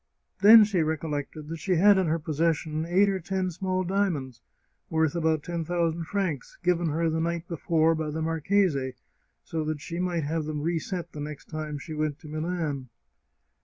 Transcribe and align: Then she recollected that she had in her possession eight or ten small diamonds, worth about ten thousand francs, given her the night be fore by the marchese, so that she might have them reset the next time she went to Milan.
Then 0.41 0.63
she 0.63 0.81
recollected 0.81 1.47
that 1.49 1.59
she 1.59 1.75
had 1.75 1.99
in 1.99 2.07
her 2.07 2.17
possession 2.17 2.87
eight 2.87 3.07
or 3.07 3.19
ten 3.19 3.51
small 3.51 3.83
diamonds, 3.83 4.41
worth 4.89 5.15
about 5.15 5.43
ten 5.43 5.63
thousand 5.63 6.05
francs, 6.05 6.57
given 6.63 6.87
her 6.89 7.07
the 7.07 7.19
night 7.21 7.47
be 7.47 7.55
fore 7.57 7.93
by 7.93 8.09
the 8.09 8.19
marchese, 8.23 8.93
so 9.43 9.63
that 9.65 9.79
she 9.79 9.99
might 9.99 10.23
have 10.23 10.45
them 10.45 10.63
reset 10.63 11.11
the 11.11 11.19
next 11.19 11.49
time 11.51 11.77
she 11.77 11.93
went 11.93 12.17
to 12.17 12.27
Milan. 12.27 12.89